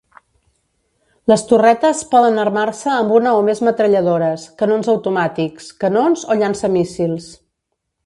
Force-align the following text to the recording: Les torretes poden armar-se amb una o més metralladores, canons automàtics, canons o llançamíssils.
Les 1.31 1.43
torretes 1.51 2.01
poden 2.15 2.41
armar-se 2.45 2.91
amb 2.95 3.15
una 3.19 3.35
o 3.41 3.45
més 3.51 3.63
metralladores, 3.69 4.49
canons 4.65 4.93
automàtics, 4.97 5.73
canons 5.87 6.29
o 6.35 6.43
llançamíssils. 6.45 7.35